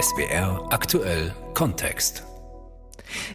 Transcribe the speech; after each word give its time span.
SBR 0.00 0.68
aktuell 0.70 1.34
Kontext. 1.54 2.24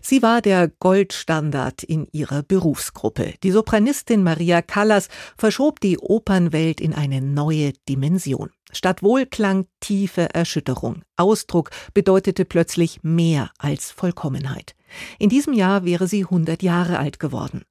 Sie 0.02 0.22
war 0.22 0.42
der 0.42 0.68
Goldstandard 0.68 1.83
in 1.83 2.08
ihrer 2.12 2.44
Berufsgruppe. 2.44 3.33
Die 3.44 3.52
Sopranistin 3.52 4.24
Maria 4.24 4.61
Callas 4.61 5.08
verschob 5.37 5.79
die 5.79 5.97
Opernwelt 5.97 6.81
in 6.81 6.93
eine 6.93 7.21
neue 7.21 7.74
Dimension. 7.87 8.52
Statt 8.71 9.04
Wohlklang 9.04 9.68
tiefe 9.79 10.34
Erschütterung. 10.34 11.04
Ausdruck 11.16 11.70
bedeutete 11.93 12.45
plötzlich 12.45 13.01
mehr 13.04 13.51
als 13.57 13.91
Vollkommenheit. 13.91 14.75
In 15.20 15.29
diesem 15.29 15.54
Jahr 15.54 15.85
wäre 15.85 16.07
sie 16.07 16.23
100 16.23 16.63
Jahre 16.63 16.99
alt 16.99 17.20
geworden. 17.20 17.63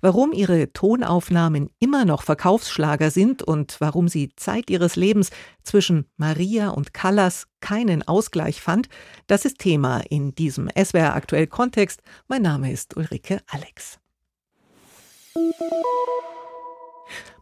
Warum 0.00 0.32
ihre 0.32 0.72
Tonaufnahmen 0.72 1.70
immer 1.78 2.04
noch 2.04 2.22
Verkaufsschlager 2.22 3.10
sind 3.10 3.42
und 3.42 3.76
warum 3.80 4.08
sie 4.08 4.30
Zeit 4.36 4.70
ihres 4.70 4.96
Lebens 4.96 5.30
zwischen 5.62 6.06
Maria 6.16 6.68
und 6.70 6.94
Callas 6.94 7.46
keinen 7.60 8.06
Ausgleich 8.06 8.60
fand, 8.60 8.88
das 9.26 9.44
ist 9.44 9.58
Thema 9.58 10.02
in 10.08 10.34
diesem 10.34 10.68
SWR 10.76 11.14
aktuell 11.14 11.46
Kontext. 11.46 12.00
Mein 12.28 12.42
Name 12.42 12.72
ist 12.72 12.96
Ulrike 12.96 13.40
Alex. 13.46 13.98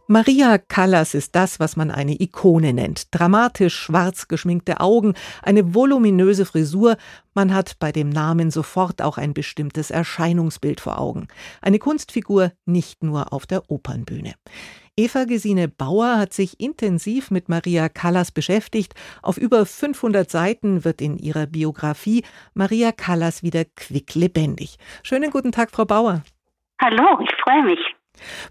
Maria 0.07 0.59
Callas 0.59 1.15
ist 1.15 1.35
das, 1.35 1.59
was 1.59 1.75
man 1.75 1.89
eine 1.89 2.21
Ikone 2.21 2.73
nennt. 2.73 3.07
Dramatisch 3.09 3.75
schwarz 3.75 4.27
geschminkte 4.27 4.79
Augen, 4.79 5.15
eine 5.41 5.73
voluminöse 5.73 6.45
Frisur. 6.45 6.97
Man 7.33 7.55
hat 7.55 7.79
bei 7.79 7.91
dem 7.91 8.09
Namen 8.09 8.51
sofort 8.51 9.01
auch 9.01 9.17
ein 9.17 9.33
bestimmtes 9.33 9.89
Erscheinungsbild 9.89 10.79
vor 10.79 10.99
Augen. 10.99 11.27
Eine 11.59 11.79
Kunstfigur 11.79 12.51
nicht 12.65 13.03
nur 13.03 13.33
auf 13.33 13.47
der 13.47 13.71
Opernbühne. 13.71 14.35
Eva 14.95 15.23
Gesine 15.23 15.67
Bauer 15.69 16.17
hat 16.17 16.33
sich 16.33 16.59
intensiv 16.59 17.31
mit 17.31 17.49
Maria 17.49 17.89
Callas 17.89 18.31
beschäftigt. 18.31 18.93
Auf 19.23 19.37
über 19.37 19.65
500 19.65 20.29
Seiten 20.29 20.85
wird 20.85 21.01
in 21.01 21.17
ihrer 21.17 21.47
Biografie 21.47 22.23
Maria 22.53 22.91
Callas 22.91 23.41
wieder 23.41 23.65
quicklebendig. 23.75 24.77
Schönen 25.01 25.31
guten 25.31 25.51
Tag, 25.51 25.71
Frau 25.71 25.85
Bauer. 25.85 26.21
Hallo, 26.79 27.19
ich 27.23 27.31
freue 27.43 27.63
mich. 27.63 27.94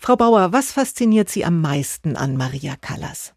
Frau 0.01 0.17
Bauer, 0.17 0.53
was 0.53 0.73
fasziniert 0.73 1.29
Sie 1.29 1.45
am 1.45 1.61
meisten 1.61 2.17
an 2.17 2.37
Maria 2.37 2.75
Callas? 2.81 3.34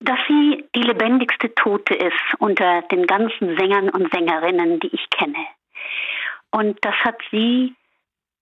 Dass 0.00 0.18
sie 0.28 0.64
die 0.74 0.82
lebendigste 0.82 1.54
Tote 1.54 1.94
ist 1.94 2.38
unter 2.38 2.82
den 2.82 3.06
ganzen 3.06 3.56
Sängern 3.56 3.88
und 3.88 4.12
Sängerinnen, 4.12 4.78
die 4.80 4.94
ich 4.94 5.08
kenne. 5.10 5.46
Und 6.50 6.78
das 6.84 6.94
hat 6.96 7.18
sie 7.30 7.74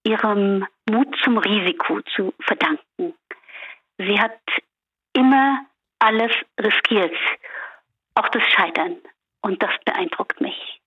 ihrem 0.05 0.67
Mut 0.89 1.17
zum 1.23 1.39
Risiko 1.39 2.01
zu 2.15 2.35
verdanken. 2.41 3.15
Sie 3.99 4.21
hat 4.21 4.39
immer 5.15 5.65
alles 5.99 6.33
riskiert, 6.61 7.17
auch 8.15 8.29
das 8.29 8.43
Scheitern. 8.43 8.97
Und 9.41 9.63
das 9.63 9.73
beeindruckt 9.85 10.41
mich. 10.41 10.81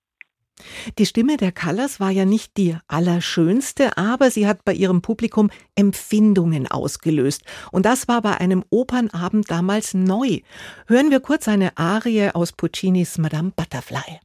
Die 0.97 1.05
Stimme 1.05 1.38
der 1.38 1.52
Callas 1.52 2.00
war 2.00 2.11
ja 2.11 2.25
nicht 2.25 2.58
die 2.58 2.75
allerschönste, 2.88 3.97
aber 3.97 4.31
sie 4.31 4.47
hat 4.47 4.66
bei 4.66 4.73
ihrem 4.73 5.02
Publikum 5.02 5.50
Empfindungen 5.75 6.67
ausgelöst. 6.67 7.44
Und 7.72 7.86
das 7.86 8.08
war 8.08 8.22
bei 8.22 8.38
einem 8.38 8.63
Opernabend 8.69 9.50
damals 9.50 9.94
neu. 9.94 10.39
Hören 10.88 11.11
wir 11.11 11.19
kurz 11.19 11.47
eine 11.47 11.78
Arie 11.78 12.31
aus 12.33 12.52
Puccinis 12.52 13.17
Madame 13.17 13.52
Butterfly. 13.55 14.19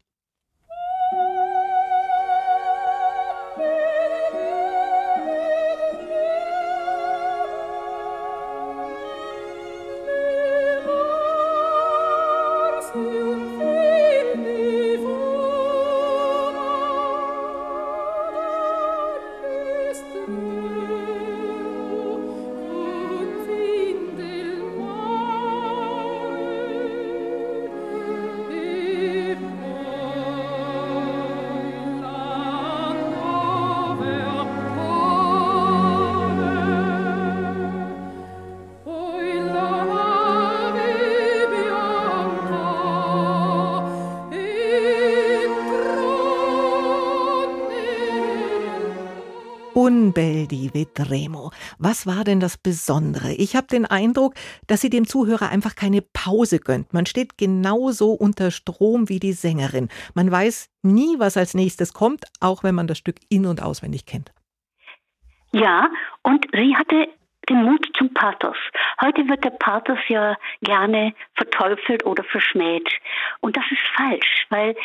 Vedremo. 51.02 51.50
Was 51.78 52.06
war 52.06 52.24
denn 52.24 52.40
das 52.40 52.56
Besondere? 52.56 53.32
Ich 53.32 53.56
habe 53.56 53.66
den 53.66 53.86
Eindruck, 53.86 54.34
dass 54.66 54.80
sie 54.80 54.90
dem 54.90 55.06
Zuhörer 55.06 55.48
einfach 55.50 55.74
keine 55.74 56.02
Pause 56.02 56.58
gönnt. 56.58 56.92
Man 56.92 57.06
steht 57.06 57.38
genauso 57.38 58.12
unter 58.12 58.50
Strom 58.50 59.08
wie 59.08 59.18
die 59.18 59.32
Sängerin. 59.32 59.88
Man 60.14 60.30
weiß 60.30 60.70
nie, 60.82 61.18
was 61.18 61.36
als 61.36 61.54
nächstes 61.54 61.92
kommt, 61.92 62.24
auch 62.40 62.62
wenn 62.62 62.74
man 62.74 62.86
das 62.86 62.98
Stück 62.98 63.16
in- 63.28 63.46
und 63.46 63.62
auswendig 63.62 64.06
kennt. 64.06 64.32
Ja, 65.52 65.88
und 66.22 66.46
sie 66.52 66.74
hatte 66.76 67.08
den 67.48 67.64
Mut 67.64 67.86
zum 67.98 68.14
Pathos. 68.14 68.56
Heute 69.00 69.28
wird 69.28 69.44
der 69.44 69.50
Pathos 69.50 69.98
ja 70.08 70.36
gerne 70.60 71.12
verteufelt 71.34 72.06
oder 72.06 72.22
verschmäht. 72.24 72.88
Und 73.40 73.56
das 73.56 73.64
ist 73.70 73.82
falsch, 73.96 74.46
weil 74.48 74.76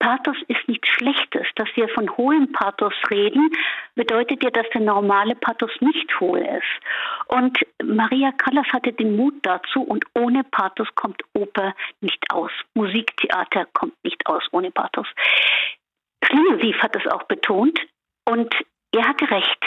Pathos 0.00 0.36
ist 0.48 0.66
nichts 0.66 0.88
Schlechtes. 0.88 1.46
Dass 1.54 1.68
wir 1.74 1.88
von 1.90 2.10
hohem 2.16 2.50
Pathos 2.52 2.94
reden, 3.10 3.50
bedeutet 3.94 4.42
ja, 4.42 4.50
dass 4.50 4.68
der 4.70 4.80
normale 4.80 5.36
Pathos 5.36 5.70
nicht 5.80 6.18
hohl 6.18 6.40
ist. 6.40 7.28
Und 7.28 7.58
Maria 7.84 8.32
Callas 8.32 8.66
hatte 8.72 8.92
den 8.92 9.16
Mut 9.16 9.34
dazu 9.42 9.82
und 9.82 10.04
ohne 10.14 10.42
Pathos 10.42 10.88
kommt 10.94 11.22
Oper 11.34 11.74
nicht 12.00 12.24
aus. 12.32 12.50
Musiktheater 12.74 13.66
kommt 13.72 13.94
nicht 14.02 14.26
aus 14.26 14.42
ohne 14.50 14.70
Pathos. 14.70 15.06
Klingelsief 16.22 16.78
hat 16.82 16.96
es 16.96 17.06
auch 17.06 17.24
betont 17.24 17.78
und 18.24 18.54
er 18.92 19.06
hatte 19.06 19.30
recht. 19.30 19.64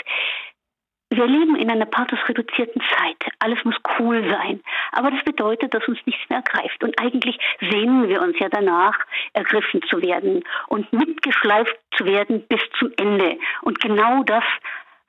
Wir 1.16 1.28
leben 1.28 1.56
in 1.56 1.70
einer 1.70 1.86
pathosreduzierten 1.86 2.82
Zeit. 2.98 3.18
Alles 3.38 3.64
muss 3.64 3.76
cool 4.00 4.28
sein. 4.28 4.62
Aber 4.94 5.12
das 5.12 5.24
bedeutet, 5.24 5.72
dass 5.72 5.88
uns 5.88 6.00
nichts 6.08 6.28
mehr 6.28 6.40
ergreift. 6.40 6.84
Und 6.84 7.00
eigentlich 7.00 7.38
sehnen 7.60 8.10
wir 8.10 8.20
uns 8.20 8.40
ja 8.40 8.50
danach, 8.50 8.98
ergriffen 9.34 9.84
zu 9.84 10.02
werden 10.02 10.44
und 10.70 10.92
mitgeschleift 10.92 11.78
zu 11.96 12.06
werden 12.06 12.48
bis 12.48 12.62
zum 12.80 12.92
Ende. 12.98 13.38
Und 13.62 13.80
genau 13.80 14.24
das 14.24 14.44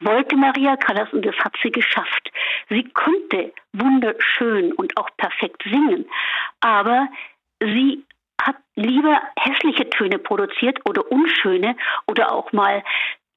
wollte 0.01 0.37
Maria 0.37 0.77
Callas 0.77 1.11
und 1.15 1.25
das 1.25 1.37
hat 1.37 1.55
sie 1.63 1.71
geschafft. 1.71 2.31
Sie 2.69 2.85
konnte 2.93 3.55
wunderschön 3.73 4.73
und 4.73 4.99
auch 4.99 5.09
perfekt 5.17 5.63
singen, 5.65 6.05
aber 6.61 7.09
sie 7.61 8.05
hat 8.43 8.57
lieber 8.75 9.23
hässliche 9.39 9.89
Töne 9.89 10.19
produziert 10.19 10.81
oder 10.87 11.11
unschöne 11.11 11.77
oder 12.07 12.31
auch 12.31 12.53
mal 12.53 12.83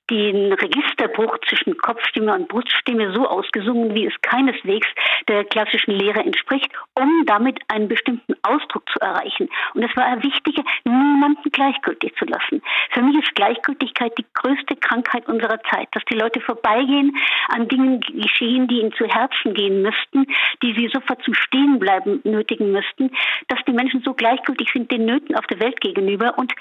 den 0.09 0.53
Registerbruch 0.53 1.38
zwischen 1.47 1.78
Kopfstimme 1.78 2.34
und 2.34 2.47
Bruststimme 2.47 3.13
so 3.13 3.28
ausgesungen, 3.28 3.94
wie 3.94 4.06
es 4.06 4.13
keineswegs 4.22 4.88
der 5.28 5.44
klassischen 5.44 5.91
Lehre 5.91 6.22
entspricht, 6.22 6.72
um 6.95 7.25
damit 7.25 7.59
einen 7.68 7.88
bestimmten 7.88 8.35
Ausdruck 8.44 8.90
zu 8.90 9.00
erreichen. 9.00 9.50
Und 9.73 9.84
es 9.84 9.96
war 9.97 10.06
ein 10.06 10.23
wichtiger, 10.23 10.63
niemanden 10.85 11.50
gleichgültig 11.51 12.16
zu 12.16 12.25
lassen. 12.25 12.62
Für 12.91 13.01
mich 13.01 13.17
ist 13.17 13.35
Gleichgültigkeit 13.35 14.17
die 14.17 14.25
größte 14.34 14.75
Krankheit 14.78 15.28
unserer 15.28 15.62
Zeit, 15.63 15.90
dass 15.91 16.03
die 16.06 16.16
Leute 16.16 16.40
vorbeigehen 16.40 17.16
an 17.50 17.67
Dingen 17.67 18.00
geschehen, 18.00 18.67
die 18.67 18.79
ihnen 18.79 18.94
zu 18.94 19.06
Herzen 19.06 19.53
gehen 19.53 19.81
müssten, 19.81 20.25
die 20.63 20.73
sie 20.73 20.90
sofort 20.94 21.22
zum 21.23 21.34
Stehenbleiben 21.34 22.22
nötigen 22.23 22.72
müssten, 22.72 23.12
dass 23.47 23.59
die 23.67 23.73
Menschen 23.73 24.01
so 24.01 24.13
gleichgültig 24.13 24.70
sind 24.73 24.91
den 24.91 25.05
Nöten 25.05 25.35
auf 25.35 25.47
der 25.47 25.59
Welt 25.59 25.81
gegenüber 25.81 26.37
und 26.37 26.53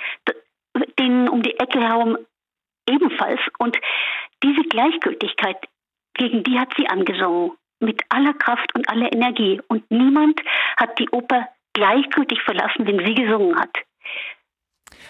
denen 0.99 1.29
um 1.29 1.43
die 1.43 1.59
Ecke 1.59 1.81
herum 1.81 2.19
ebenfalls. 2.89 3.41
Und 3.59 3.77
diese 4.43 4.63
Gleichgültigkeit, 4.63 5.57
gegen 6.15 6.43
die 6.43 6.59
hat 6.59 6.73
sie 6.77 6.89
angesungen, 6.89 7.53
mit 7.81 8.03
aller 8.09 8.35
Kraft 8.35 8.75
und 8.75 8.89
aller 8.89 9.13
Energie. 9.13 9.61
Und 9.69 9.91
niemand 9.91 10.41
hat 10.77 10.99
die 10.99 11.09
Oper 11.11 11.49
gleichgültig 11.73 12.41
verlassen, 12.43 12.87
wenn 12.87 13.05
sie 13.05 13.15
gesungen 13.15 13.59
hat. 13.59 13.77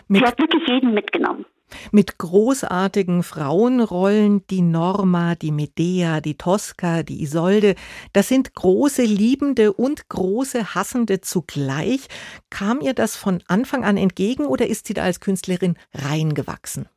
Mit 0.08 0.23
sie 0.23 0.26
hat 0.26 0.38
wirklich 0.38 0.67
jeden 0.67 0.94
mitgenommen. 0.94 1.46
Mit 1.90 2.19
großartigen 2.19 3.25
Frauenrollen, 3.25 4.46
die 4.49 4.62
Norma, 4.62 5.34
die 5.34 5.50
Medea, 5.50 6.20
die 6.20 6.37
Tosca, 6.37 7.02
die 7.02 7.22
Isolde, 7.22 7.75
das 8.12 8.29
sind 8.29 8.55
große 8.55 9.02
Liebende 9.02 9.72
und 9.72 10.08
große 10.08 10.75
Hassende 10.75 11.20
zugleich. 11.20 12.06
Kam 12.50 12.81
ihr 12.81 12.94
das 12.94 13.17
von 13.17 13.43
Anfang 13.49 13.84
an 13.84 13.96
entgegen 13.96 14.46
oder 14.46 14.67
ist 14.69 14.87
sie 14.87 14.94
da 14.94 15.02
als 15.02 15.19
Künstlerin 15.20 15.76
reingewachsen? 15.93 16.88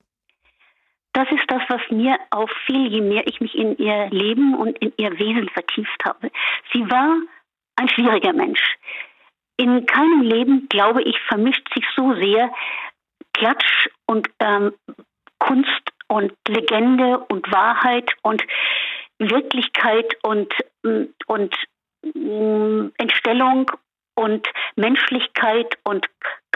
Das 1.14 1.30
ist 1.32 1.46
das, 1.48 1.62
was 1.70 1.82
mir 1.90 2.18
auffiel, 2.30 2.88
je 2.88 3.02
mehr 3.02 3.26
ich 3.28 3.42
mich 3.42 3.56
in 3.56 3.78
ihr 3.78 4.10
Leben 4.12 4.56
und 4.56 4.78
in 4.78 4.94
ihr 4.98 5.18
Wesen 5.18 5.50
vertieft 5.50 6.06
habe. 6.06 6.32
Sie 6.72 6.90
war 6.90 7.18
ein 7.76 7.90
schwieriger 7.90 8.34
Mensch. 8.34 8.62
in 9.58 9.86
keinem 9.86 10.22
Leben, 10.22 10.70
glaube 10.70 11.02
ich, 11.04 11.20
vermischt 11.28 11.68
sich 11.74 11.86
so 11.94 12.14
sehr 12.14 12.50
Klatsch 13.34 13.90
und 14.06 14.30
ähm, 14.40 14.74
Kunst 15.40 15.92
und 16.08 16.34
Legende 16.48 17.20
und 17.30 17.52
Wahrheit 17.52 18.10
und 18.22 18.42
Wirklichkeit 19.18 20.16
und, 20.24 20.54
mm, 20.84 21.04
und 21.28 21.56
mm, 22.16 22.88
Entstellung 22.98 23.70
und 24.16 24.48
Menschlichkeit 24.76 25.78
und 25.84 26.08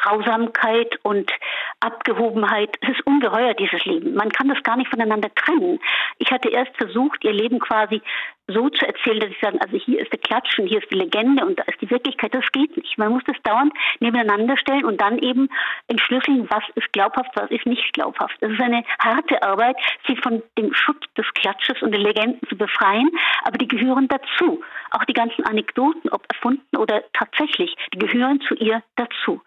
Grausamkeit 0.04 1.00
und 1.04 1.32
Abgehobenheit. 1.80 2.78
Es 2.82 2.90
ist 2.90 3.08
ungeheuer, 3.08 3.54
dieses 3.54 3.84
Leben. 3.86 4.14
Man 4.16 4.30
kann 4.30 4.50
das 4.50 4.62
gar 4.64 4.78
nicht 4.78 4.90
voneinander 4.90 5.34
trennen. 5.34 5.80
Ich 6.18 6.32
hatte 6.32 6.50
erst 6.50 6.76
versucht, 6.78 7.24
ihr 7.24 7.34
Leben 7.34 7.60
quasi 7.60 8.02
so 8.48 8.69
zu 8.69 8.86
erzählen, 8.86 9.19
dass 9.19 9.30
ich 9.30 9.40
sagen, 9.40 9.60
also 9.62 9.78
hier 9.78 10.01
ist 10.01 10.12
der 10.12 10.19
Klatschen, 10.19 10.68
hier 10.68 10.80
ist 10.80 10.92
die 10.92 10.98
Legende 10.98 11.45
und 11.45 11.60
da 11.60 11.63
ist 11.63 11.80
die 11.81 11.90
Wirklichkeit. 11.90 12.34
Das 12.34 12.51
geht 12.51 12.75
nicht. 12.75 12.98
Man 12.98 13.13
muss 13.13 13.24
das 13.25 13.38
dauernd 13.44 13.74
nebeneinander 14.00 14.57
stellen 14.57 14.84
und 14.84 15.00
dann 15.00 15.18
eben 15.19 15.50
entschlüsseln, 15.88 16.50
was 16.50 16.63
ist 16.75 16.92
glaubhaft, 16.92 17.31
was 17.36 17.50
ist 17.51 17.66
nicht 17.66 17.94
glaubhaft. 17.94 18.36
Das 18.42 18.51
ist 18.51 18.62
eine 18.62 18.84
harte 19.00 19.42
Arbeit, 19.44 19.78
sie 20.07 20.18
von 20.18 20.44
dem 20.57 20.74
Schutz 20.74 21.01
des 21.18 21.25
Klatsches 21.36 21.81
und 21.81 21.92
der 21.92 22.01
Legenden 22.01 22.45
zu 22.50 22.57
befreien, 22.57 23.10
aber 23.44 23.57
die 23.57 23.68
gehören 23.68 24.10
dazu. 24.10 24.62
Auch 24.92 25.06
die 25.06 25.13
ganzen 25.13 25.45
Anekdoten, 25.45 26.10
ob 26.10 26.25
erfunden 26.31 26.78
oder 26.78 27.04
tatsächlich, 27.13 27.74
die 27.94 28.00
gehören 28.00 28.42
zu 28.42 28.56
ihr 28.56 28.84
dazu. 28.95 29.42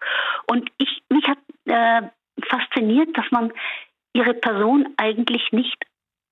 Und 0.47 0.69
ich, 0.77 1.03
mich 1.09 1.27
hat 1.27 1.37
äh, 1.65 2.01
fasziniert, 2.47 3.15
dass 3.15 3.29
man 3.31 3.53
ihre 4.13 4.33
Person 4.33 4.87
eigentlich 4.97 5.51
nicht 5.51 5.77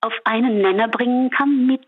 auf 0.01 0.13
einen 0.23 0.59
Nenner 0.59 0.88
bringen 0.88 1.29
kann 1.29 1.65
mit 1.65 1.85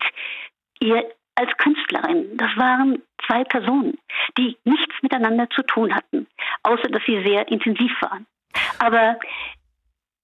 ihr 0.80 1.04
als 1.34 1.56
Künstlerin. 1.58 2.36
Das 2.36 2.50
waren 2.56 3.02
zwei 3.26 3.44
Personen, 3.44 3.98
die 4.36 4.56
nichts 4.64 4.94
miteinander 5.02 5.48
zu 5.50 5.62
tun 5.62 5.94
hatten, 5.94 6.26
außer 6.62 6.88
dass 6.88 7.02
sie 7.06 7.22
sehr 7.24 7.46
intensiv 7.48 7.92
waren. 8.00 8.26
Aber 8.78 9.18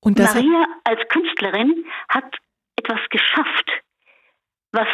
Maria 0.05 0.67
als 0.85 1.09
Künstlerin 1.09 1.85
hat 2.09 2.37
etwas 2.77 3.01
geschafft, 3.11 3.71
was 4.73 4.89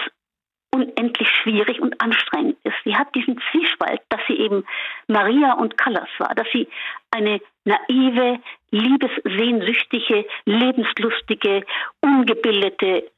unendlich 0.72 1.28
schwierig 1.42 1.80
und 1.80 2.00
anstrengend 2.00 2.56
ist. 2.62 2.76
Sie 2.84 2.96
hat 2.96 3.12
diesen 3.14 3.40
Zwiespalt, 3.50 4.00
dass 4.08 4.20
sie 4.28 4.36
eben 4.38 4.64
Maria 5.08 5.54
und 5.54 5.76
Callas 5.76 6.08
war, 6.18 6.34
dass 6.34 6.46
sie 6.52 6.68
eine 7.10 7.40
naive, 7.64 8.38
liebessehnsüchtige, 8.70 10.26
lebenslustige, 10.44 11.64
ungebildete 12.00 13.10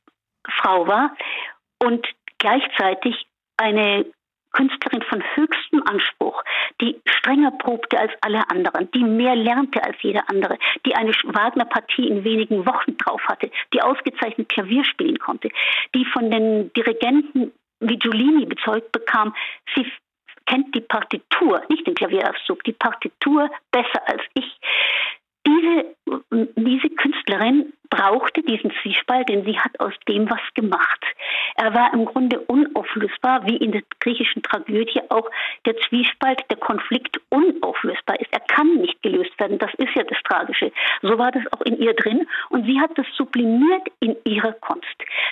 Frau 0.48 0.86
war 0.86 1.14
und 1.78 2.06
gleichzeitig 2.42 3.14
eine 3.56 4.04
Künstlerin 4.52 5.02
von 5.02 5.22
höchstem 5.34 5.82
Anspruch, 5.86 6.42
die 6.80 7.00
strenger 7.06 7.52
probte 7.52 7.98
als 7.98 8.12
alle 8.20 8.42
anderen, 8.50 8.90
die 8.90 9.04
mehr 9.04 9.36
lernte 9.36 9.82
als 9.82 9.96
jeder 10.02 10.28
andere, 10.28 10.58
die 10.84 10.94
eine 10.94 11.12
Wagner-Partie 11.12 12.08
in 12.08 12.24
wenigen 12.24 12.66
Wochen 12.66 12.96
drauf 12.98 13.22
hatte, 13.28 13.50
die 13.72 13.80
ausgezeichnet 13.80 14.48
Klavier 14.48 14.84
spielen 14.84 15.18
konnte, 15.18 15.50
die 15.94 16.04
von 16.04 16.30
den 16.30 16.72
Dirigenten 16.74 17.52
wie 17.80 17.98
Giulini 17.98 18.44
bezeugt 18.44 18.92
bekam, 18.92 19.34
sie 19.74 19.86
kennt 20.46 20.74
die 20.74 20.80
Partitur, 20.80 21.62
nicht 21.68 21.86
den 21.86 21.94
Klavierauszug, 21.94 22.64
die 22.64 22.72
Partitur 22.72 23.48
besser 23.70 24.02
als 24.06 24.22
ich. 24.34 24.58
Diese, 25.46 25.96
diese 26.56 26.90
Künstlerin 26.90 27.72
brauchte 27.92 28.42
diesen 28.42 28.72
Zwiespalt, 28.80 29.28
denn 29.28 29.44
sie 29.44 29.58
hat 29.58 29.78
aus 29.78 29.92
dem 30.08 30.28
was 30.30 30.40
gemacht. 30.54 31.04
Er 31.56 31.74
war 31.74 31.92
im 31.92 32.06
Grunde 32.06 32.40
unauflösbar, 32.40 33.46
wie 33.46 33.58
in 33.58 33.72
der 33.72 33.82
griechischen 34.00 34.42
Tragödie 34.42 35.02
auch 35.10 35.30
der 35.66 35.76
Zwiespalt, 35.76 36.42
der 36.50 36.56
Konflikt 36.56 37.20
unauflösbar 37.28 38.18
ist. 38.18 38.32
Er 38.32 38.40
kann 38.40 38.76
nicht 38.76 39.02
gelöst 39.02 39.38
werden. 39.38 39.58
Das 39.58 39.72
ist 39.74 39.94
ja 39.94 40.04
das 40.04 40.16
Tragische. 40.24 40.72
So 41.02 41.18
war 41.18 41.32
das 41.32 41.42
auch 41.52 41.60
in 41.60 41.78
ihr 41.78 41.92
drin 41.92 42.26
und 42.48 42.64
sie 42.64 42.80
hat 42.80 42.96
das 42.96 43.06
sublimiert 43.14 43.86
in 44.00 44.16
ihrer 44.24 44.52
Kunst. 44.52 44.86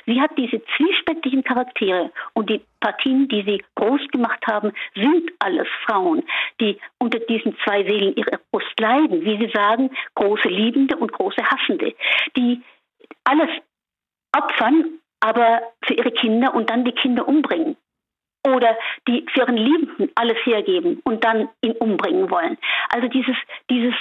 Sie 0.05 0.21
hat 0.21 0.37
diese 0.37 0.61
zwiespältigen 0.77 1.43
Charaktere 1.43 2.11
und 2.35 2.51
die 2.51 2.61
Partien, 2.81 3.29
die 3.29 3.43
sie 3.43 3.63
groß 3.75 4.09
gemacht 4.09 4.45
haben, 4.47 4.73
sind 4.95 5.31
alles 5.39 5.69
Frauen, 5.87 6.23
die 6.61 6.79
unter 6.99 7.19
diesen 7.19 7.57
zwei 7.65 7.85
Seelen 7.85 8.17
ihrer 8.17 8.39
Brust 8.51 8.81
leiden, 8.81 9.23
wie 9.23 9.39
sie 9.39 9.51
sagen, 9.53 9.91
große 10.15 10.49
Liebende 10.49 10.97
und 10.97 11.13
große 11.13 11.43
Hassende, 11.45 11.95
die 12.37 12.50
die 12.51 12.63
alles 13.25 13.51
opfern, 14.37 14.99
aber 15.21 15.63
für 15.85 15.95
ihre 15.95 16.13
Kinder 16.13 16.55
und 16.55 16.71
dann 16.71 16.85
die 16.85 16.93
Kinder 16.93 17.27
umbringen. 17.27 17.77
Oder 18.47 18.77
die 19.07 19.27
für 19.33 19.41
ihren 19.41 19.57
Liebenden 19.57 20.11
alles 20.15 20.39
hergeben 20.45 21.01
und 21.05 21.25
dann 21.25 21.51
ihn 21.61 21.73
umbringen 21.73 22.31
wollen. 22.31 22.57
Also 22.89 23.09
dieses, 23.09 23.37
dieses 23.69 23.95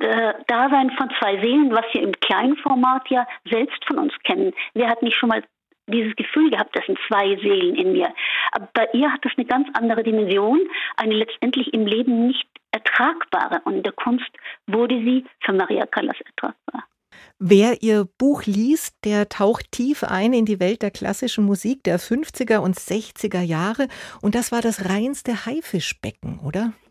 äh, 0.00 0.34
Dasein 0.46 0.90
von 0.90 1.10
zwei 1.18 1.40
Seelen, 1.40 1.72
was 1.72 1.86
wir 1.92 2.02
im 2.02 2.12
kleinen 2.20 2.56
Format 2.58 3.08
ja 3.08 3.26
selbst 3.50 3.82
von 3.86 3.98
uns 3.98 4.12
kennen. 4.24 4.52
Wer 4.74 4.88
hat 4.88 5.02
nicht 5.02 5.16
schon 5.16 5.30
mal 5.30 5.42
dieses 5.86 6.14
Gefühl 6.16 6.50
gehabt, 6.50 6.76
das 6.76 6.86
sind 6.86 6.98
zwei 7.08 7.36
Seelen 7.36 7.74
in 7.74 7.92
mir. 7.92 8.12
Aber 8.52 8.68
bei 8.72 8.88
ihr 8.92 9.12
hat 9.12 9.24
das 9.24 9.32
eine 9.36 9.46
ganz 9.46 9.68
andere 9.74 10.02
Dimension, 10.02 10.60
eine 10.96 11.14
letztendlich 11.14 11.72
im 11.72 11.86
Leben 11.86 12.26
nicht 12.26 12.46
ertragbare. 12.72 13.60
Und 13.64 13.76
in 13.76 13.82
der 13.82 13.92
Kunst 13.92 14.30
wurde 14.66 14.96
sie 14.96 15.26
für 15.40 15.52
Maria 15.52 15.86
Callas 15.86 16.20
ertragbar. 16.20 16.84
Wer 17.38 17.82
ihr 17.82 18.06
Buch 18.18 18.44
liest, 18.44 19.04
der 19.04 19.28
taucht 19.28 19.72
tief 19.72 20.04
ein 20.04 20.32
in 20.32 20.44
die 20.44 20.60
Welt 20.60 20.82
der 20.82 20.90
klassischen 20.90 21.44
Musik 21.44 21.82
der 21.84 21.98
50er 21.98 22.58
und 22.58 22.76
60er 22.76 23.40
Jahre. 23.40 23.88
Und 24.20 24.34
das 24.34 24.52
war 24.52 24.60
das 24.60 24.88
reinste 24.88 25.46
Haifischbecken, 25.46 26.40
oder? 26.44 26.72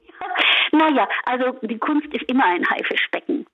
Naja, 0.71 1.09
also 1.25 1.57
die 1.63 1.79
Kunst 1.79 2.13
ist 2.13 2.29
immer 2.29 2.45
ein 2.45 2.63
Haifischbecken. 2.69 3.47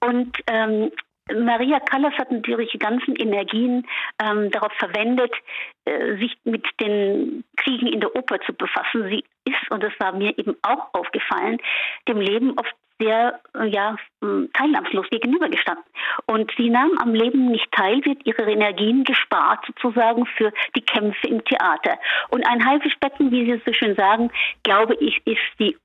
Und 0.00 0.38
ähm, 0.46 0.90
Maria 1.34 1.80
Callas 1.80 2.14
hat 2.14 2.30
natürlich 2.30 2.70
die 2.70 2.78
ganzen 2.78 3.16
Energien 3.16 3.86
ähm, 4.22 4.50
darauf 4.50 4.72
verwendet, 4.74 5.32
äh, 5.84 6.16
sich 6.16 6.36
mit 6.44 6.64
den 6.80 7.44
Kriegen 7.56 7.86
in 7.86 8.00
der 8.00 8.14
Oper 8.14 8.40
zu 8.40 8.52
befassen. 8.52 9.08
Sie 9.08 9.24
ist, 9.44 9.70
und 9.70 9.82
das 9.82 9.92
war 9.98 10.12
mir 10.12 10.36
eben 10.38 10.56
auch 10.62 10.92
aufgefallen, 10.92 11.58
dem 12.08 12.20
Leben 12.20 12.58
oft 12.58 12.74
sehr 13.02 13.40
ja, 13.64 13.96
teilnahmslos 14.52 15.08
gegenübergestanden. 15.10 15.84
Und 16.26 16.52
sie 16.56 16.70
nahm 16.70 16.92
am 17.00 17.14
Leben 17.14 17.50
nicht 17.50 17.70
teil, 17.72 18.04
wird 18.04 18.24
ihre 18.24 18.50
Energien 18.50 19.04
gespart 19.04 19.64
sozusagen 19.66 20.26
für 20.26 20.52
die 20.76 20.82
Kämpfe 20.82 21.26
im 21.26 21.44
Theater. 21.44 21.98
Und 22.28 22.46
ein 22.46 22.64
Haifischbecken, 22.64 23.30
wie 23.30 23.50
Sie 23.50 23.62
so 23.64 23.72
schön 23.72 23.96
sagen, 23.96 24.30
glaube 24.62 24.94
ich, 24.94 25.20
ist 25.26 25.40
die 25.58 25.76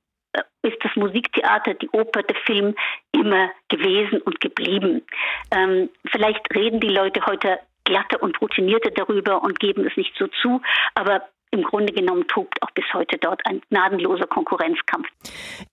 ist 0.62 0.78
das 0.84 0.96
Musiktheater, 0.96 1.74
die 1.76 1.90
Oper, 1.90 2.24
der 2.24 2.36
Film 2.46 2.76
immer 3.12 3.50
gewesen 3.70 4.22
und 4.22 4.40
geblieben. 4.42 5.04
Ähm, 5.52 5.90
vielleicht 6.12 6.54
reden 6.54 6.80
die 6.80 6.90
Leute 6.90 7.26
heute 7.26 7.60
glatter 7.84 8.22
und 8.22 8.40
routinierter 8.42 8.92
darüber 8.92 9.42
und 9.44 9.60
geben 9.60 9.86
es 9.88 9.96
nicht 9.96 10.14
so 10.18 10.28
zu, 10.28 10.62
aber 10.94 11.22
im 11.52 11.64
Grunde 11.64 11.94
genommen 11.94 12.28
tobt 12.28 12.62
auch 12.62 12.72
bis 12.72 12.86
heute 12.94 13.18
dort 13.18 13.42
ein 13.46 13.62
gnadenloser 13.70 14.28
Konkurrenzkampf. 14.28 15.08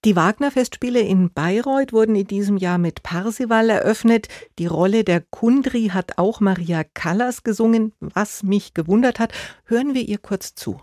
Die 0.04 0.14
Wagner-Festspiele 0.14 1.00
in 1.00 1.32
Bayreuth 1.32 1.92
wurden 1.92 2.14
in 2.14 2.26
diesem 2.26 2.56
Jahr 2.56 2.78
mit 2.78 3.02
Parsival 3.02 3.70
eröffnet. 3.70 4.28
Die 4.58 4.66
Rolle 4.66 5.02
der 5.02 5.20
Kundri 5.20 5.90
hat 5.92 6.16
auch 6.16 6.40
Maria 6.40 6.84
Callas 6.84 7.42
gesungen, 7.42 7.92
was 7.98 8.44
mich 8.44 8.74
gewundert 8.74 9.18
hat. 9.18 9.32
Hören 9.66 9.94
wir 9.94 10.02
ihr 10.02 10.18
kurz 10.18 10.54
zu. 10.54 10.80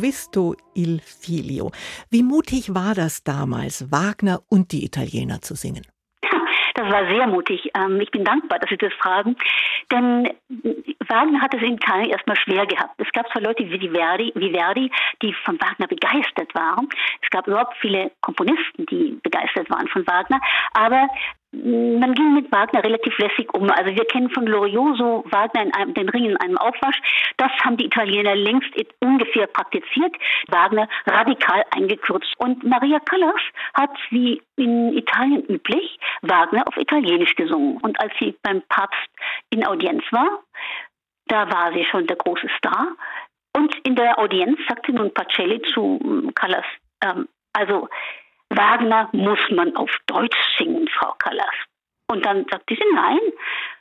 Visto 0.00 0.54
il 0.74 1.00
figlio. 1.00 1.70
Wie 2.10 2.22
mutig 2.22 2.74
war 2.74 2.94
das 2.94 3.22
damals, 3.22 3.90
Wagner 3.90 4.40
und 4.48 4.72
die 4.72 4.84
Italiener 4.84 5.40
zu 5.40 5.54
singen? 5.54 5.82
Das 6.78 6.92
war 6.92 7.08
sehr 7.08 7.26
mutig. 7.26 7.70
Ähm, 7.76 8.00
ich 8.00 8.10
bin 8.12 8.22
dankbar, 8.22 8.60
dass 8.60 8.70
Sie 8.70 8.76
das 8.76 8.92
fragen. 8.94 9.34
Denn 9.90 10.30
Wagner 11.08 11.40
hat 11.40 11.52
es 11.54 11.62
in 11.62 11.74
Italien 11.74 12.10
erstmal 12.10 12.36
schwer 12.36 12.66
gehabt. 12.66 12.94
Es 12.98 13.10
gab 13.12 13.28
zwar 13.32 13.42
Leute 13.42 13.68
wie 13.68 13.88
Verdi, 13.88 14.32
wie 14.36 14.52
Verdi, 14.52 14.90
die 15.20 15.34
von 15.44 15.60
Wagner 15.60 15.88
begeistert 15.88 16.54
waren. 16.54 16.88
Es 17.20 17.30
gab 17.30 17.48
überhaupt 17.48 17.76
viele 17.80 18.12
Komponisten, 18.20 18.86
die 18.86 19.18
begeistert 19.24 19.68
waren 19.70 19.88
von 19.88 20.06
Wagner. 20.06 20.40
Aber 20.74 21.08
man 21.52 22.14
ging 22.14 22.34
mit 22.34 22.52
Wagner 22.52 22.84
relativ 22.84 23.16
lässig 23.18 23.52
um. 23.54 23.70
Also 23.70 23.94
wir 23.94 24.04
kennen 24.04 24.28
von 24.30 24.46
Loriot 24.46 24.98
Wagner 25.32 25.62
in 25.62 25.74
einem, 25.74 25.94
den 25.94 26.08
Ring 26.10 26.26
in 26.26 26.36
einem 26.36 26.58
Aufwasch. 26.58 27.00
Das 27.38 27.50
haben 27.64 27.78
die 27.78 27.86
Italiener 27.86 28.34
längst 28.34 28.68
ungefähr 29.00 29.46
praktiziert. 29.46 30.14
Wagner 30.48 30.88
radikal 31.06 31.64
eingekürzt. 31.70 32.34
Und 32.38 32.64
Maria 32.64 32.98
Callas 33.00 33.40
hat, 33.74 33.96
wie 34.10 34.42
in 34.56 34.92
Italien 34.92 35.44
üblich, 35.46 35.98
Wagner 36.20 36.66
auf 36.66 36.76
Italienisch 36.76 37.34
gesungen. 37.34 37.78
Und 37.78 37.98
als 37.98 38.12
sie 38.18 38.36
beim 38.42 38.62
Papst 38.68 39.08
in 39.50 39.66
Audienz 39.66 40.04
war, 40.10 40.42
da 41.28 41.50
war 41.50 41.72
sie 41.72 41.84
schon 41.86 42.06
der 42.06 42.16
große 42.16 42.48
Star. 42.58 42.88
Und 43.56 43.74
in 43.84 43.96
der 43.96 44.18
Audienz 44.18 44.58
sagte 44.68 44.92
nun 44.92 45.12
Pacelli 45.14 45.62
zu 45.72 46.30
Callas, 46.34 46.66
ähm, 47.02 47.28
also 47.54 47.88
Wagner 48.50 49.08
muss 49.12 49.40
man 49.50 49.74
auf 49.76 49.90
Deutsch 50.06 50.38
singen, 50.58 50.88
Frau 50.88 51.12
Callas. 51.18 51.54
Und 52.10 52.24
dann 52.24 52.46
sagte 52.50 52.74
sie, 52.74 52.94
nein, 52.94 53.18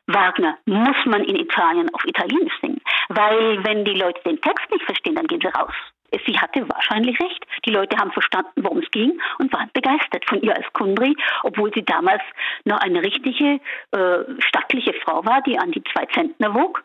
Wagner 0.08 0.58
muss 0.66 0.98
man 1.06 1.24
in 1.24 1.38
Italien 1.38 1.94
auf 1.94 2.04
Italienisch 2.06 2.54
singen. 2.62 2.82
Weil 3.10 3.64
wenn 3.64 3.86
die 3.86 3.94
Leute 3.94 4.22
den 4.24 4.42
Text 4.42 4.70
nicht 4.72 4.84
verstehen, 4.84 5.16
dann 5.16 5.28
gehen 5.28 5.42
sie 5.42 5.48
raus. 5.48 5.74
Sie 6.26 6.40
hatte 6.40 6.68
wahrscheinlich 6.70 7.20
recht. 7.20 7.46
Die 7.66 7.72
Leute 7.72 7.98
haben 7.98 8.12
verstanden, 8.12 8.64
worum 8.64 8.80
es 8.80 8.90
ging 8.92 9.20
und 9.40 9.52
waren 9.52 9.70
begeistert 9.74 10.24
von 10.28 10.42
ihr 10.42 10.56
als 10.56 10.66
Kundri, 10.74 11.16
obwohl 11.44 11.74
sie 11.74 11.84
damals 11.84 12.22
noch 12.64 12.80
eine 12.80 13.02
richtige 13.02 13.60
äh, 13.92 14.20
stattliche 14.40 14.94
Frau 15.04 15.26
war, 15.26 15.42
die 15.42 15.60
an 15.60 15.72
die 15.72 15.84
zwei 15.84 16.06
Zentner 16.08 16.54
wog. 16.54 16.84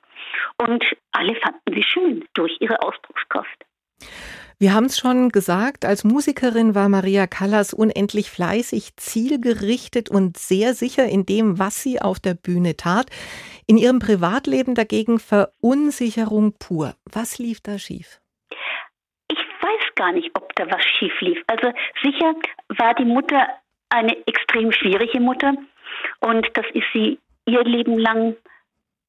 Und 0.59 0.85
alle 1.13 1.35
fanden 1.37 1.73
sie 1.73 1.83
schön 1.83 2.25
durch 2.35 2.57
ihre 2.61 2.83
Ausdruckskraft. 2.83 3.65
Wir 4.63 4.75
haben 4.75 4.85
es 4.85 4.97
schon 4.97 5.31
gesagt, 5.31 5.85
als 5.85 6.05
Musikerin 6.05 6.77
war 6.77 6.89
Maria 6.89 7.27
Callas 7.27 7.75
unendlich 7.75 8.31
fleißig, 8.31 8.95
zielgerichtet 8.95 10.09
und 10.09 10.37
sehr 10.37 10.75
sicher 10.75 11.05
in 11.05 11.27
dem, 11.27 11.59
was 11.59 11.83
sie 11.83 12.01
auf 12.01 12.21
der 12.21 12.35
Bühne 12.35 12.77
tat. 12.77 13.07
In 13.67 13.77
ihrem 13.77 13.99
Privatleben 13.99 14.77
dagegen 14.77 15.19
Verunsicherung 15.19 16.55
pur. 16.61 16.95
Was 17.13 17.41
lief 17.41 17.61
da 17.61 17.77
schief? 17.77 18.21
Ich 19.27 19.39
weiß 19.39 19.95
gar 19.97 20.13
nicht, 20.13 20.31
ob 20.35 20.55
da 20.55 20.71
was 20.71 20.85
schief 20.97 21.21
lief. 21.21 21.43
Also 21.49 21.73
sicher 22.01 22.33
war 22.69 22.95
die 22.95 23.05
Mutter 23.05 23.49
eine 23.89 24.17
extrem 24.29 24.71
schwierige 24.71 25.19
Mutter 25.19 25.55
und 26.21 26.47
das 26.55 26.67
ist 26.73 26.87
sie 26.93 27.19
ihr 27.47 27.65
Leben 27.65 27.99
lang 27.99 28.37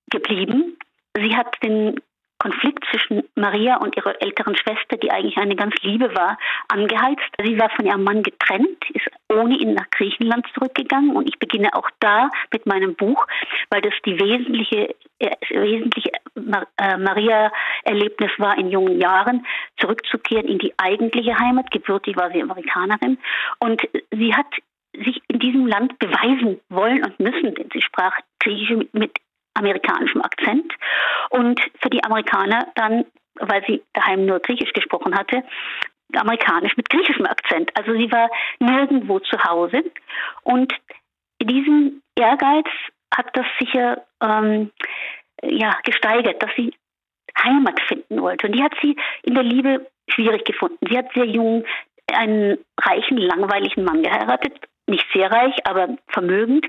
geblieben. 0.09 0.79
Sie 1.15 1.35
hat 1.35 1.55
den 1.61 2.01
Konflikt 2.43 2.83
zwischen 2.91 3.23
Maria 3.35 3.77
und 3.77 3.95
ihrer 3.95 4.21
älteren 4.21 4.57
Schwester, 4.57 4.97
die 4.97 5.11
eigentlich 5.11 5.37
eine 5.37 5.55
ganz 5.55 5.75
Liebe 5.81 6.13
war, 6.13 6.37
angeheizt. 6.67 7.23
Sie 7.41 7.57
war 7.57 7.69
von 7.69 7.85
ihrem 7.85 8.03
Mann 8.03 8.21
getrennt, 8.21 8.83
ist 8.93 9.07
ohne 9.31 9.55
ihn 9.55 9.73
nach 9.73 9.89
Griechenland 9.91 10.45
zurückgegangen 10.53 11.15
und 11.15 11.29
ich 11.29 11.39
beginne 11.39 11.73
auch 11.73 11.89
da 12.01 12.29
mit 12.51 12.65
meinem 12.65 12.95
Buch, 12.95 13.25
weil 13.69 13.81
das 13.81 13.93
die 14.05 14.19
wesentliche, 14.19 14.93
äh, 15.19 15.35
wesentliche 15.51 16.11
äh, 16.35 16.97
Maria-Erlebnis 16.97 18.31
war 18.39 18.57
in 18.57 18.69
jungen 18.69 18.99
Jahren, 18.99 19.45
zurückzukehren 19.77 20.47
in 20.47 20.59
die 20.59 20.73
eigentliche 20.77 21.39
Heimat. 21.39 21.71
Gebürtig 21.71 22.17
war 22.17 22.29
sie 22.31 22.41
Amerikanerin 22.41 23.19
und 23.59 23.81
sie 24.11 24.35
hat 24.35 24.47
sich 24.93 25.21
in 25.29 25.39
diesem 25.39 25.65
Land 25.65 25.97
beweisen 25.97 26.59
wollen 26.69 27.03
und 27.05 27.19
müssen, 27.19 27.55
denn 27.55 27.69
sie 27.71 27.81
sprach 27.81 28.15
Griechisch 28.39 28.85
mit 28.91 29.11
amerikanischem 29.53 30.21
Akzent 30.21 30.73
und 31.29 31.59
für 31.81 31.89
die 31.89 32.03
Amerikaner 32.03 32.67
dann, 32.75 33.05
weil 33.35 33.63
sie 33.67 33.83
daheim 33.93 34.25
nur 34.25 34.39
Griechisch 34.39 34.73
gesprochen 34.73 35.15
hatte, 35.15 35.43
amerikanisch 36.15 36.75
mit 36.77 36.89
griechischem 36.89 37.25
Akzent. 37.25 37.71
Also 37.75 37.93
sie 37.93 38.11
war 38.11 38.29
nirgendwo 38.59 39.19
zu 39.19 39.43
Hause 39.43 39.83
und 40.43 40.73
diesen 41.41 42.01
Ehrgeiz 42.15 42.67
hat 43.15 43.27
das 43.33 43.45
sicher 43.59 44.03
ähm, 44.21 44.71
ja, 45.41 45.77
gesteigert, 45.83 46.41
dass 46.41 46.51
sie 46.55 46.73
Heimat 47.37 47.79
finden 47.87 48.21
wollte. 48.21 48.47
Und 48.47 48.53
die 48.53 48.63
hat 48.63 48.73
sie 48.81 48.95
in 49.23 49.33
der 49.33 49.43
Liebe 49.43 49.87
schwierig 50.07 50.45
gefunden. 50.45 50.77
Sie 50.87 50.97
hat 50.97 51.11
sehr 51.13 51.25
jung 51.25 51.65
einen 52.11 52.57
reichen, 52.79 53.17
langweiligen 53.17 53.83
Mann 53.83 54.03
geheiratet, 54.03 54.53
nicht 54.87 55.05
sehr 55.13 55.31
reich, 55.31 55.55
aber 55.65 55.97
vermögend, 56.07 56.65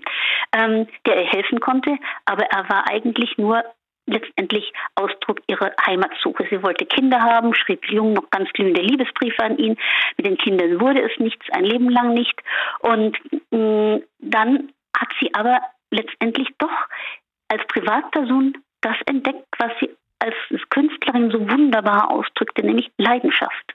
ähm, 0.52 0.86
der 1.06 1.22
ihr 1.22 1.30
helfen 1.30 1.60
konnte. 1.60 1.96
Aber 2.24 2.44
er 2.44 2.68
war 2.68 2.88
eigentlich 2.88 3.36
nur 3.38 3.64
letztendlich 4.06 4.72
Ausdruck 4.94 5.40
ihrer 5.46 5.72
Heimatsuche. 5.86 6.46
Sie 6.50 6.62
wollte 6.62 6.86
Kinder 6.86 7.22
haben, 7.22 7.54
schrieb 7.54 7.90
jung 7.90 8.12
noch 8.12 8.30
ganz 8.30 8.50
glühende 8.52 8.82
Liebesbriefe 8.82 9.42
an 9.42 9.58
ihn. 9.58 9.76
Mit 10.16 10.26
den 10.26 10.36
Kindern 10.36 10.80
wurde 10.80 11.02
es 11.02 11.18
nichts, 11.18 11.46
ein 11.52 11.64
Leben 11.64 11.88
lang 11.88 12.14
nicht. 12.14 12.38
Und 12.80 13.18
mh, 13.50 13.96
mm, 13.96 14.02
dann 14.18 14.72
hat 14.96 15.08
sie 15.20 15.34
aber 15.34 15.60
letztendlich 15.90 16.48
doch 16.58 16.88
als 17.48 17.66
Privatperson 17.68 18.58
das 18.80 18.96
entdeckt, 19.06 19.46
was 19.58 19.72
sie 19.80 19.90
als 20.18 20.34
Künstlerin 20.70 21.30
so 21.30 21.40
wunderbar 21.50 22.10
ausdrückte, 22.10 22.64
nämlich 22.64 22.90
Leidenschaft. 22.98 23.73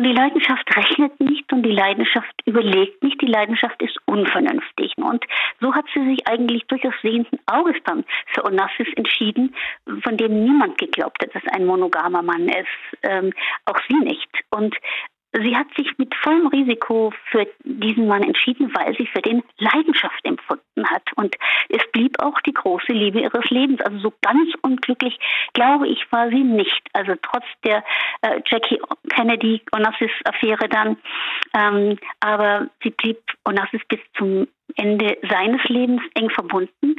Und 0.00 0.06
die 0.06 0.14
Leidenschaft 0.14 0.64
rechnet 0.74 1.20
nicht 1.20 1.52
und 1.52 1.62
die 1.62 1.72
Leidenschaft 1.72 2.32
überlegt 2.46 3.02
nicht, 3.02 3.20
die 3.20 3.26
Leidenschaft 3.26 3.82
ist 3.82 3.98
unvernünftig. 4.06 4.96
Und 4.96 5.22
so 5.60 5.74
hat 5.74 5.84
sie 5.92 6.02
sich 6.06 6.26
eigentlich 6.26 6.66
durchaus 6.68 6.94
sehenden 7.02 7.38
Auges 7.44 7.76
dann 7.84 8.06
für 8.32 8.46
Onassis 8.46 8.88
entschieden, 8.96 9.54
von 10.02 10.16
dem 10.16 10.42
niemand 10.42 10.78
geglaubt 10.78 11.22
hat, 11.22 11.34
dass 11.34 11.42
ein 11.52 11.66
monogamer 11.66 12.22
Mann 12.22 12.48
ist, 12.48 13.02
ähm, 13.02 13.34
auch 13.66 13.78
sie 13.90 13.96
nicht. 13.96 14.30
Und 14.48 14.74
Sie 15.32 15.56
hat 15.56 15.68
sich 15.76 15.96
mit 15.96 16.14
vollem 16.14 16.48
Risiko 16.48 17.12
für 17.30 17.46
diesen 17.62 18.08
Mann 18.08 18.22
entschieden, 18.22 18.74
weil 18.74 18.96
sie 18.96 19.06
für 19.06 19.22
den 19.22 19.42
Leidenschaft 19.58 20.24
empfunden 20.24 20.84
hat. 20.86 21.02
Und 21.14 21.36
es 21.68 21.82
blieb 21.92 22.20
auch 22.20 22.40
die 22.40 22.52
große 22.52 22.92
Liebe 22.92 23.20
ihres 23.20 23.48
Lebens. 23.50 23.80
Also 23.80 23.98
so 23.98 24.12
ganz 24.22 24.50
unglücklich, 24.62 25.18
glaube 25.52 25.88
ich, 25.88 26.10
war 26.10 26.30
sie 26.30 26.42
nicht. 26.42 26.82
Also 26.92 27.14
trotz 27.22 27.44
der 27.64 27.84
äh, 28.22 28.40
Jackie 28.46 28.80
Kennedy 29.08 29.62
Onassis-Affäre 29.72 30.68
dann. 30.68 30.96
Ähm, 31.54 31.98
aber 32.18 32.68
sie 32.82 32.90
blieb 32.90 33.18
Onassis 33.44 33.82
bis 33.88 34.00
zum 34.16 34.48
Ende 34.76 35.16
seines 35.28 35.60
Lebens 35.68 36.02
eng 36.14 36.30
verbunden. 36.30 36.96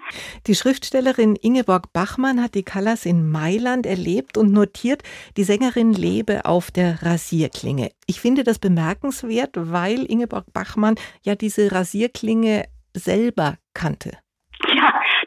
Die 0.47 0.55
Schriftstellerin 0.55 1.35
Ingeborg 1.35 1.93
Bachmann 1.93 2.41
hat 2.41 2.55
die 2.55 2.63
Callas 2.63 3.05
in 3.05 3.29
Mailand 3.29 3.85
erlebt 3.85 4.37
und 4.37 4.51
notiert, 4.51 5.03
die 5.37 5.43
Sängerin 5.43 5.93
lebe 5.93 6.45
auf 6.45 6.71
der 6.71 7.01
Rasierklinge. 7.03 7.91
Ich 8.07 8.19
finde 8.19 8.43
das 8.43 8.59
bemerkenswert, 8.59 9.51
weil 9.55 10.05
Ingeborg 10.05 10.51
Bachmann 10.53 10.95
ja 11.23 11.35
diese 11.35 11.71
Rasierklinge 11.71 12.65
selber 12.93 13.57
kannte. 13.73 14.17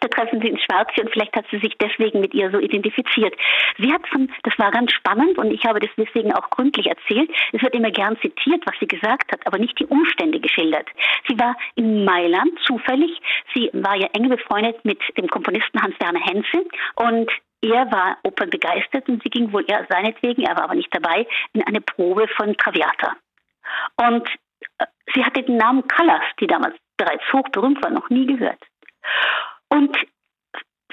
Da 0.05 0.09
treffen 0.09 0.43
sie 0.43 0.49
ins 0.49 0.61
Schwarze 0.61 1.01
und 1.01 1.11
vielleicht 1.11 1.35
hat 1.35 1.47
sie 1.51 1.59
sich 1.61 1.79
deswegen 1.79 2.21
mit 2.21 2.35
ihr 2.35 2.51
so 2.51 2.59
identifiziert. 2.59 3.35
Sie 3.79 3.91
hat 3.91 4.07
von, 4.09 4.31
das 4.43 4.53
war 4.59 4.71
ganz 4.71 4.93
spannend 4.93 5.39
und 5.39 5.51
ich 5.51 5.65
habe 5.65 5.81
das 5.81 5.89
deswegen 5.97 6.31
auch 6.35 6.51
gründlich 6.51 6.89
erzählt. 6.89 7.31
Es 7.53 7.63
wird 7.63 7.75
immer 7.75 7.91
gern 7.91 8.19
zitiert, 8.21 8.63
was 8.67 8.75
sie 8.79 8.87
gesagt 8.87 9.33
hat, 9.33 9.41
aber 9.47 9.57
nicht 9.57 9.81
die 9.81 9.87
Umstände 9.87 10.41
geschildert. 10.41 10.87
Sie 11.27 11.39
war 11.39 11.57
in 11.77 12.05
Mailand 12.05 12.53
zufällig. 12.67 13.19
Sie 13.55 13.71
war 13.73 13.97
ja 13.97 14.09
eng 14.13 14.29
befreundet 14.29 14.85
mit 14.85 15.01
dem 15.17 15.27
Komponisten 15.27 15.81
Hans-Werner 15.81 16.21
Henze 16.21 16.67
und 16.97 17.31
er 17.63 17.91
war 17.91 18.19
opernbegeistert 18.25 19.09
und 19.09 19.23
sie 19.23 19.31
ging 19.31 19.55
wohl 19.55 19.65
eher 19.67 19.87
seinetwegen, 19.89 20.45
er 20.45 20.55
war 20.55 20.65
aber 20.65 20.75
nicht 20.75 20.95
dabei, 20.95 21.27
in 21.55 21.67
eine 21.67 21.81
Probe 21.81 22.29
von 22.29 22.55
Traviata. 22.59 23.17
Und 23.97 24.29
äh, 24.77 24.85
sie 25.15 25.25
hatte 25.25 25.45
den 25.45 25.57
Namen 25.57 25.89
Callas, 25.89 26.25
die 26.41 26.47
damals 26.47 26.77
bereits 26.99 27.25
hochberühmt 27.33 27.83
war, 27.83 27.91
noch 27.91 28.11
nie 28.11 28.27
gehört. 28.27 28.61
Und 29.75 29.97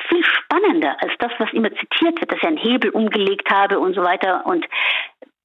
viel 0.10 0.24
spannender 0.24 0.98
als 1.02 1.14
das, 1.20 1.32
was 1.38 1.54
immer 1.54 1.70
zitiert 1.70 2.20
wird, 2.20 2.32
dass 2.32 2.42
er 2.42 2.50
einen 2.50 2.58
Hebel 2.58 2.90
umgelegt 2.90 3.50
habe 3.52 3.80
und 3.80 3.94
so 3.94 4.04
weiter. 4.04 4.46
Und 4.46 4.66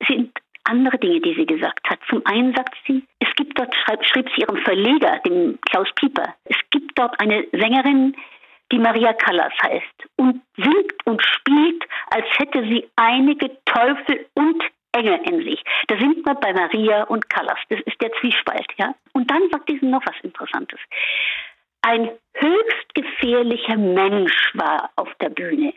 sind 0.08 0.32
andere 0.64 0.98
Dinge, 0.98 1.20
die 1.20 1.34
sie 1.34 1.46
gesagt 1.46 1.88
hat. 1.88 1.98
Zum 2.08 2.24
einen 2.26 2.54
sagt 2.54 2.74
sie, 2.86 3.04
es 3.20 3.28
gibt 3.36 3.58
dort, 3.58 3.74
schreib, 3.74 4.04
schrieb 4.04 4.28
sie 4.34 4.42
ihrem 4.42 4.56
Verleger, 4.58 5.20
dem 5.24 5.58
Klaus 5.70 5.88
Pieper, 5.94 6.34
es 6.44 6.56
gibt 6.70 6.98
dort 6.98 7.18
eine 7.20 7.46
Sängerin, 7.52 8.16
die 8.72 8.78
Maria 8.78 9.12
Callas 9.12 9.52
heißt 9.62 10.08
und 10.16 10.42
singt 10.56 11.06
und 11.06 11.22
spielt, 11.22 11.84
als 12.10 12.26
hätte 12.38 12.62
sie 12.64 12.88
einige 12.96 13.50
Teufel 13.64 14.26
und 14.34 14.62
Engel 14.92 15.20
in 15.30 15.44
sich. 15.44 15.62
Da 15.86 15.98
sind 15.98 16.26
wir 16.26 16.34
bei 16.34 16.52
Maria 16.52 17.04
und 17.04 17.28
Callas. 17.28 17.58
Das 17.68 17.80
ist 17.80 18.00
der 18.00 18.10
Zwiespalt, 18.14 18.66
ja. 18.76 18.94
Und 19.12 19.30
dann 19.30 19.42
sagt 19.50 19.68
sie 19.68 19.84
noch 19.84 20.02
was 20.04 20.16
Interessantes. 20.22 20.80
Ein 21.88 22.10
höchst 22.34 22.94
gefährlicher 22.96 23.76
Mensch 23.76 24.50
war 24.54 24.90
auf 24.96 25.08
der 25.20 25.28
Bühne. 25.28 25.72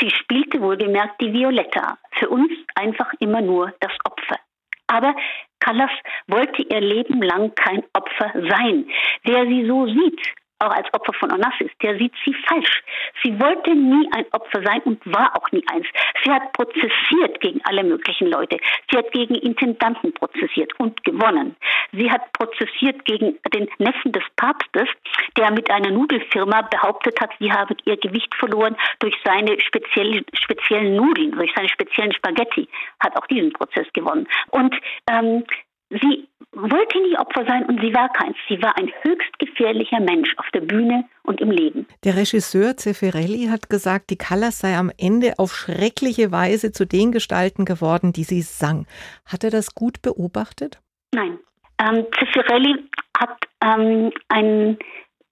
Sie 0.00 0.08
spielte 0.08 0.58
wohlgemerkt 0.62 1.20
die 1.20 1.34
Violetta, 1.34 1.98
für 2.12 2.30
uns 2.30 2.50
einfach 2.74 3.12
immer 3.18 3.42
nur 3.42 3.74
das 3.80 3.92
Opfer. 4.06 4.38
Aber 4.86 5.14
Callas 5.60 5.90
wollte 6.28 6.62
ihr 6.62 6.80
Leben 6.80 7.20
lang 7.20 7.54
kein 7.56 7.84
Opfer 7.92 8.32
sein. 8.48 8.88
Wer 9.24 9.44
sie 9.44 9.66
so 9.66 9.86
sieht, 9.86 10.34
auch 10.58 10.70
als 10.70 10.92
Opfer 10.92 11.12
von 11.14 11.32
Onassis, 11.32 11.70
der 11.82 11.96
sieht 11.98 12.12
sie 12.24 12.34
falsch. 12.46 12.82
Sie 13.22 13.38
wollte 13.40 13.74
nie 13.74 14.08
ein 14.12 14.26
Opfer 14.32 14.62
sein 14.62 14.80
und 14.82 15.00
war 15.06 15.36
auch 15.36 15.50
nie 15.52 15.64
eins. 15.72 15.86
Sie 16.24 16.30
hat 16.30 16.52
prozessiert 16.52 17.40
gegen 17.40 17.60
alle 17.64 17.84
möglichen 17.84 18.28
Leute. 18.28 18.58
Sie 18.90 18.96
hat 18.96 19.10
gegen 19.12 19.34
Intendanten 19.36 20.12
prozessiert 20.14 20.72
und 20.78 21.02
gewonnen. 21.04 21.56
Sie 21.92 22.10
hat 22.10 22.32
prozessiert 22.32 23.04
gegen 23.04 23.38
den 23.52 23.68
Neffen 23.78 24.12
des 24.12 24.24
Papstes, 24.36 24.88
der 25.36 25.50
mit 25.52 25.70
einer 25.70 25.90
Nudelfirma 25.90 26.62
behauptet 26.62 27.20
hat, 27.20 27.30
sie 27.38 27.52
habe 27.52 27.76
ihr 27.84 27.96
Gewicht 27.96 28.34
verloren 28.34 28.76
durch 28.98 29.14
seine 29.24 29.60
speziellen, 29.60 30.24
speziellen 30.32 30.96
Nudeln, 30.96 31.32
durch 31.32 31.52
seine 31.54 31.68
speziellen 31.68 32.12
Spaghetti, 32.12 32.68
hat 33.00 33.16
auch 33.16 33.26
diesen 33.26 33.52
Prozess 33.52 33.86
gewonnen. 33.92 34.26
Und 34.50 34.74
ähm, 35.10 35.44
Sie 35.90 36.28
wollte 36.52 37.00
nie 37.00 37.16
Opfer 37.16 37.44
sein 37.46 37.64
und 37.66 37.80
sie 37.80 37.94
war 37.94 38.08
keins. 38.12 38.36
Sie 38.48 38.60
war 38.62 38.76
ein 38.78 38.90
höchst 39.02 39.38
gefährlicher 39.38 40.00
Mensch 40.00 40.32
auf 40.36 40.46
der 40.52 40.60
Bühne 40.60 41.04
und 41.22 41.40
im 41.40 41.50
Leben. 41.50 41.86
Der 42.04 42.16
Regisseur 42.16 42.76
Zeffirelli 42.76 43.48
hat 43.50 43.70
gesagt, 43.70 44.10
die 44.10 44.16
Callas 44.16 44.58
sei 44.58 44.76
am 44.76 44.90
Ende 44.98 45.34
auf 45.38 45.54
schreckliche 45.54 46.32
Weise 46.32 46.72
zu 46.72 46.86
den 46.86 47.12
Gestalten 47.12 47.64
geworden, 47.64 48.12
die 48.12 48.24
sie 48.24 48.42
sang. 48.42 48.86
Hat 49.24 49.44
er 49.44 49.50
das 49.50 49.74
gut 49.74 50.02
beobachtet? 50.02 50.80
Nein. 51.14 51.38
Ähm, 51.78 52.06
Zeffirelli 52.18 52.84
hat 53.16 53.38
ähm, 53.62 54.10
ein 54.28 54.78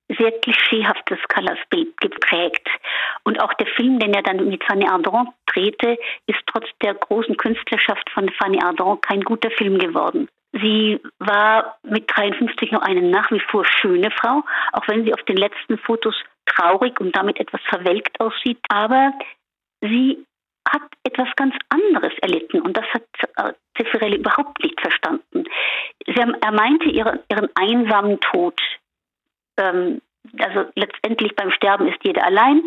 sehr 0.08 0.32
klischeehaftes 0.40 1.18
Callas-Bild 1.28 1.96
geprägt. 2.00 2.68
Und 3.24 3.40
auch 3.42 3.52
der 3.54 3.66
Film, 3.66 3.98
den 3.98 4.14
er 4.14 4.22
dann 4.22 4.48
mit 4.48 4.62
Fanny 4.64 4.86
Ardant 4.86 5.30
drehte, 5.46 5.98
ist 6.26 6.38
trotz 6.46 6.66
der 6.82 6.94
großen 6.94 7.36
Künstlerschaft 7.36 8.08
von 8.10 8.30
Fanny 8.38 8.60
Ardant 8.62 9.02
kein 9.02 9.22
guter 9.22 9.50
Film 9.50 9.78
geworden. 9.78 10.28
Sie 10.60 11.00
war 11.18 11.78
mit 11.82 12.10
53 12.14 12.72
noch 12.72 12.82
eine 12.82 13.02
nach 13.02 13.30
wie 13.30 13.40
vor 13.40 13.64
schöne 13.64 14.10
Frau, 14.10 14.42
auch 14.72 14.88
wenn 14.88 15.04
sie 15.04 15.12
auf 15.12 15.22
den 15.22 15.36
letzten 15.36 15.78
Fotos 15.78 16.14
traurig 16.46 17.00
und 17.00 17.16
damit 17.16 17.38
etwas 17.40 17.60
verwelkt 17.68 18.20
aussieht. 18.20 18.58
Aber 18.68 19.12
sie 19.80 20.24
hat 20.68 20.82
etwas 21.04 21.28
ganz 21.36 21.54
anderes 21.68 22.12
erlitten 22.20 22.60
und 22.60 22.76
das 22.76 22.86
hat 22.86 23.54
Zeffirelli 23.76 24.16
überhaupt 24.16 24.62
nicht 24.62 24.80
verstanden. 24.80 25.44
Sie, 26.06 26.14
er 26.14 26.52
meinte 26.52 26.86
ihren, 26.86 27.20
ihren 27.30 27.48
einsamen 27.54 28.20
Tod, 28.20 28.60
ähm, 29.58 30.00
also 30.38 30.70
letztendlich 30.74 31.34
beim 31.36 31.50
Sterben 31.50 31.88
ist 31.88 31.98
jeder 32.02 32.24
allein. 32.24 32.62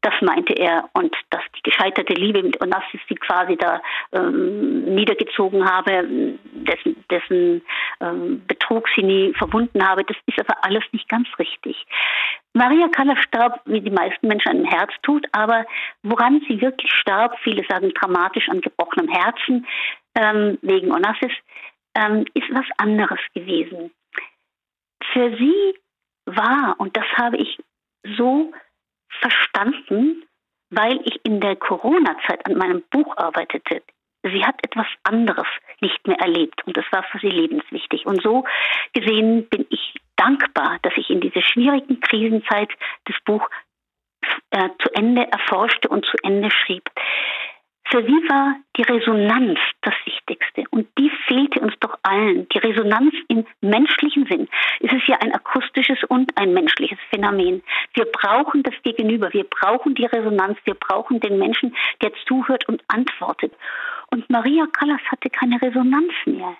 Das 0.00 0.14
meinte 0.20 0.52
er 0.54 0.88
und 0.92 1.14
dass 1.30 1.42
die 1.56 1.62
gescheiterte 1.62 2.14
Liebe 2.14 2.42
mit 2.42 2.60
Onassis 2.62 3.00
sie 3.08 3.14
quasi 3.14 3.56
da 3.56 3.80
ähm, 4.12 4.94
niedergezogen 4.94 5.64
habe, 5.68 6.38
dessen, 6.52 7.04
dessen 7.10 7.62
ähm, 8.00 8.42
Betrug 8.46 8.88
sie 8.94 9.02
nie 9.02 9.32
verbunden 9.34 9.86
habe, 9.86 10.04
das 10.04 10.16
ist 10.26 10.40
aber 10.40 10.64
alles 10.64 10.84
nicht 10.92 11.08
ganz 11.08 11.28
richtig. 11.38 11.86
Maria 12.54 12.88
Callas 12.88 13.18
starb, 13.24 13.60
wie 13.64 13.80
die 13.80 13.90
meisten 13.90 14.28
Menschen, 14.28 14.50
an 14.50 14.56
einem 14.58 14.66
Herztod, 14.66 15.26
aber 15.32 15.64
woran 16.02 16.42
sie 16.46 16.60
wirklich 16.60 16.92
starb, 16.92 17.38
viele 17.42 17.64
sagen 17.68 17.92
dramatisch 17.94 18.48
an 18.48 18.60
gebrochenem 18.60 19.08
Herzen 19.08 19.66
ähm, 20.14 20.58
wegen 20.60 20.92
Onassis, 20.92 21.32
ähm, 21.94 22.26
ist 22.34 22.52
was 22.52 22.66
anderes 22.76 23.20
gewesen. 23.34 23.90
Für 25.12 25.34
sie 25.36 25.74
war. 26.26 26.74
Und 26.78 26.96
das 26.96 27.06
habe 27.16 27.36
ich 27.36 27.58
so 28.16 28.52
verstanden, 29.20 30.24
weil 30.70 31.00
ich 31.04 31.20
in 31.24 31.40
der 31.40 31.56
Corona-Zeit 31.56 32.46
an 32.46 32.56
meinem 32.56 32.82
Buch 32.90 33.16
arbeitete. 33.16 33.82
Sie 34.22 34.44
hat 34.44 34.54
etwas 34.64 34.86
anderes 35.02 35.46
nicht 35.80 36.06
mehr 36.06 36.18
erlebt 36.18 36.64
und 36.64 36.76
das 36.76 36.84
war 36.92 37.02
für 37.02 37.18
sie 37.18 37.28
lebenswichtig. 37.28 38.06
Und 38.06 38.22
so 38.22 38.44
gesehen 38.92 39.48
bin 39.48 39.66
ich 39.68 39.96
dankbar, 40.16 40.78
dass 40.82 40.92
ich 40.96 41.10
in 41.10 41.20
dieser 41.20 41.42
schwierigen 41.42 42.00
Krisenzeit 42.00 42.70
das 43.04 43.16
Buch 43.24 43.48
äh, 44.50 44.68
zu 44.78 44.94
Ende 44.94 45.26
erforschte 45.30 45.88
und 45.88 46.06
zu 46.06 46.16
Ende 46.22 46.50
schrieb. 46.50 46.88
Für 47.92 48.02
sie 48.02 48.26
war 48.26 48.56
die 48.78 48.82
Resonanz 48.84 49.58
das 49.82 49.92
Wichtigste. 50.06 50.64
Und 50.70 50.88
die 50.96 51.10
fehlte 51.28 51.60
uns 51.60 51.74
doch 51.78 51.98
allen. 52.02 52.48
Die 52.48 52.56
Resonanz 52.56 53.12
im 53.28 53.44
menschlichen 53.60 54.24
Sinn. 54.30 54.48
Es 54.80 54.90
ist 54.94 55.06
ja 55.08 55.18
ein 55.20 55.34
akustisches 55.34 55.98
und 56.08 56.34
ein 56.38 56.54
menschliches 56.54 56.98
Phänomen. 57.10 57.62
Wir 57.92 58.06
brauchen 58.06 58.62
das 58.62 58.72
Gegenüber. 58.82 59.30
Wir 59.34 59.44
brauchen 59.44 59.94
die 59.94 60.06
Resonanz. 60.06 60.56
Wir 60.64 60.72
brauchen 60.72 61.20
den 61.20 61.38
Menschen, 61.38 61.76
der 62.00 62.12
zuhört 62.26 62.66
und 62.66 62.82
antwortet. 62.88 63.52
Und 64.12 64.28
Maria 64.28 64.66
Callas 64.66 65.00
hatte 65.10 65.30
keine 65.30 65.62
Resonanz 65.62 66.12
mehr. 66.26 66.54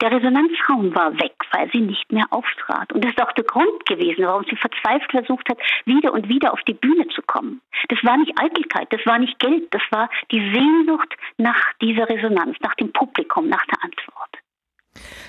Der 0.00 0.10
Resonanzraum 0.10 0.94
war 0.94 1.12
weg, 1.20 1.34
weil 1.52 1.70
sie 1.70 1.80
nicht 1.80 2.10
mehr 2.10 2.24
auftrat. 2.30 2.94
Und 2.94 3.04
das 3.04 3.12
ist 3.12 3.20
auch 3.20 3.32
der 3.32 3.44
Grund 3.44 3.84
gewesen, 3.84 4.24
warum 4.24 4.44
sie 4.44 4.56
verzweifelt 4.56 5.10
versucht 5.10 5.50
hat, 5.50 5.58
wieder 5.84 6.14
und 6.14 6.30
wieder 6.30 6.54
auf 6.54 6.62
die 6.62 6.72
Bühne 6.72 7.06
zu 7.08 7.20
kommen. 7.20 7.60
Das 7.90 8.02
war 8.04 8.16
nicht 8.16 8.32
Eitelkeit, 8.40 8.90
das 8.90 9.04
war 9.04 9.18
nicht 9.18 9.38
Geld, 9.38 9.64
das 9.72 9.82
war 9.90 10.08
die 10.32 10.40
Sehnsucht 10.54 11.14
nach 11.36 11.74
dieser 11.82 12.08
Resonanz, 12.08 12.56
nach 12.60 12.74
dem 12.76 12.90
Publikum, 12.90 13.50
nach 13.50 13.66
der 13.66 13.84
Antwort. 13.84 14.38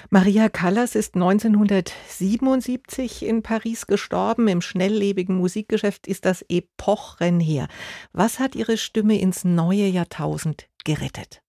Maria 0.10 0.48
Callas 0.48 0.96
ist 0.96 1.16
1977 1.16 3.26
in 3.26 3.44
Paris 3.44 3.86
gestorben. 3.86 4.48
Im 4.48 4.62
schnelllebigen 4.62 5.36
Musikgeschäft 5.36 6.08
ist 6.08 6.24
das 6.24 6.42
Epochen 6.48 7.42
her. 7.42 7.68
Was 8.14 8.40
hat 8.40 8.56
ihre 8.56 8.78
Stimme 8.78 9.20
ins 9.20 9.44
neue 9.44 9.88
Jahrtausend 9.88 10.70
gerettet? 10.86 11.42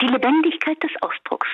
Die 0.00 0.06
Lebendigkeit 0.06 0.82
des 0.82 0.90
Ausdrucks 1.00 1.48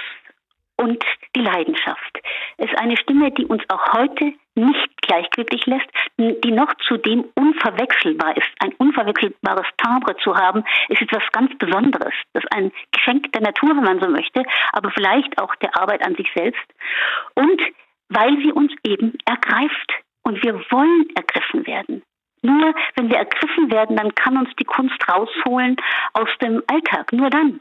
und 0.76 1.04
die 1.36 1.40
Leidenschaft. 1.40 2.20
Ist 2.58 2.76
eine 2.78 2.96
Stimme, 2.96 3.30
die 3.30 3.46
uns 3.46 3.62
auch 3.68 3.92
heute 3.92 4.32
nicht 4.54 5.02
gleichgültig 5.02 5.66
lässt, 5.66 5.88
die 6.18 6.50
noch 6.50 6.72
zudem 6.86 7.24
unverwechselbar 7.34 8.36
ist. 8.36 8.50
Ein 8.58 8.72
unverwechselbares 8.74 9.66
Timbre 9.78 10.16
zu 10.18 10.34
haben, 10.34 10.64
ist 10.88 11.00
etwas 11.00 11.22
ganz 11.32 11.56
Besonderes. 11.58 12.12
Das 12.32 12.44
ist 12.44 12.52
ein 12.52 12.72
Geschenk 12.90 13.32
der 13.32 13.42
Natur, 13.42 13.70
wenn 13.70 13.84
man 13.84 14.00
so 14.00 14.08
möchte, 14.08 14.42
aber 14.72 14.90
vielleicht 14.90 15.38
auch 15.38 15.54
der 15.56 15.76
Arbeit 15.78 16.04
an 16.04 16.14
sich 16.16 16.30
selbst. 16.34 16.64
Und 17.34 17.60
weil 18.08 18.36
sie 18.42 18.52
uns 18.52 18.72
eben 18.84 19.16
ergreift. 19.24 19.92
Und 20.24 20.42
wir 20.44 20.54
wollen 20.70 21.08
ergriffen 21.16 21.66
werden. 21.66 22.02
Nur 22.42 22.74
wenn 22.94 23.08
wir 23.08 23.16
ergriffen 23.16 23.70
werden, 23.70 23.96
dann 23.96 24.14
kann 24.14 24.36
uns 24.36 24.50
die 24.58 24.64
Kunst 24.64 24.96
rausholen 25.08 25.76
aus 26.12 26.28
dem 26.40 26.62
Alltag. 26.68 27.12
Nur 27.12 27.30
dann 27.30 27.60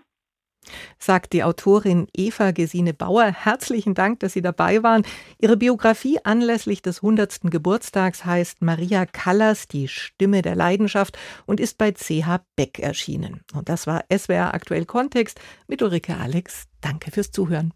sagt 1.00 1.34
die 1.34 1.44
Autorin 1.44 2.08
Eva 2.14 2.52
Gesine 2.52 2.94
Bauer. 2.94 3.26
Herzlichen 3.26 3.94
Dank, 3.94 4.20
dass 4.20 4.34
Sie 4.34 4.42
dabei 4.42 4.84
waren. 4.84 5.04
Ihre 5.40 5.58
Biografie 5.58 6.20
anlässlich 6.24 6.82
des 6.82 6.98
100. 6.98 7.42
Geburtstags 7.52 8.26
heißt 8.26 8.62
Maria 8.62 9.06
Callas, 9.06 9.68
die 9.68 9.88
Stimme 9.88 10.42
der 10.42 10.56
Leidenschaft 10.56 11.18
und 11.46 11.60
ist 11.60 11.78
bei 11.78 11.92
CH 11.92 12.42
Beck 12.56 12.80
erschienen. 12.80 13.42
Und 13.54 13.70
das 13.70 13.88
war 13.88 14.04
SWR 14.16 14.54
aktuell 14.54 14.86
Kontext 14.86 15.40
mit 15.68 15.82
Ulrike 15.82 16.18
Alex. 16.18 16.68
Danke 16.82 17.12
fürs 17.12 17.32
Zuhören. 17.32 17.70